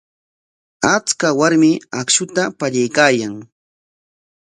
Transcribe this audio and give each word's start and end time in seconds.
Achka 0.93 1.27
warmi 1.39 1.71
akshuta 1.99 2.43
pallaykaayan. 2.59 3.33